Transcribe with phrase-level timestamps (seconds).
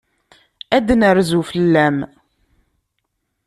[0.75, 1.97] Ad d-nerzu fell-am.